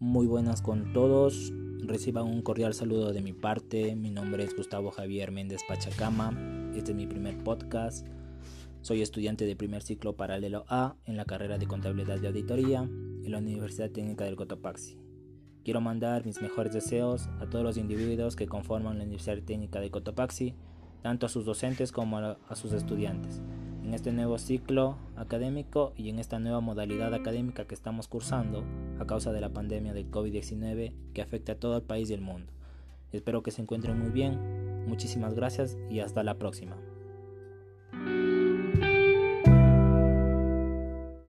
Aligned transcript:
Muy 0.00 0.28
buenas 0.28 0.62
con 0.62 0.92
todos. 0.92 1.52
Reciban 1.80 2.24
un 2.24 2.42
cordial 2.42 2.72
saludo 2.72 3.12
de 3.12 3.20
mi 3.20 3.32
parte. 3.32 3.96
Mi 3.96 4.12
nombre 4.12 4.44
es 4.44 4.54
Gustavo 4.54 4.92
Javier 4.92 5.32
Méndez 5.32 5.62
Pachacama. 5.66 6.30
Este 6.76 6.92
es 6.92 6.96
mi 6.96 7.08
primer 7.08 7.42
podcast. 7.42 8.06
Soy 8.80 9.02
estudiante 9.02 9.44
de 9.44 9.56
primer 9.56 9.82
ciclo 9.82 10.14
paralelo 10.14 10.64
A 10.68 10.94
en 11.04 11.16
la 11.16 11.24
carrera 11.24 11.58
de 11.58 11.66
Contabilidad 11.66 12.22
y 12.22 12.26
Auditoría 12.26 12.82
en 12.82 13.28
la 13.32 13.38
Universidad 13.38 13.90
Técnica 13.90 14.24
del 14.24 14.36
Cotopaxi. 14.36 15.00
Quiero 15.64 15.80
mandar 15.80 16.24
mis 16.24 16.40
mejores 16.40 16.72
deseos 16.72 17.28
a 17.40 17.50
todos 17.50 17.64
los 17.64 17.76
individuos 17.76 18.36
que 18.36 18.46
conforman 18.46 18.98
la 18.98 19.04
Universidad 19.04 19.42
Técnica 19.42 19.80
de 19.80 19.90
Cotopaxi, 19.90 20.54
tanto 21.02 21.26
a 21.26 21.28
sus 21.28 21.44
docentes 21.44 21.90
como 21.90 22.18
a 22.18 22.54
sus 22.54 22.72
estudiantes 22.72 23.42
en 23.84 23.94
este 23.94 24.12
nuevo 24.12 24.38
ciclo 24.38 24.96
académico 25.16 25.92
y 25.96 26.08
en 26.08 26.18
esta 26.18 26.38
nueva 26.38 26.60
modalidad 26.60 27.14
académica 27.14 27.66
que 27.66 27.74
estamos 27.74 28.08
cursando 28.08 28.64
a 28.98 29.06
causa 29.06 29.32
de 29.32 29.40
la 29.40 29.50
pandemia 29.50 29.94
del 29.94 30.10
COVID-19 30.10 30.92
que 31.14 31.22
afecta 31.22 31.52
a 31.52 31.56
todo 31.56 31.76
el 31.76 31.82
país 31.82 32.10
y 32.10 32.14
el 32.14 32.20
mundo. 32.20 32.52
Espero 33.12 33.42
que 33.42 33.50
se 33.50 33.62
encuentren 33.62 33.98
muy 33.98 34.10
bien, 34.10 34.86
muchísimas 34.86 35.34
gracias 35.34 35.76
y 35.90 36.00
hasta 36.00 36.22
la 36.22 36.34
próxima. 36.34 36.76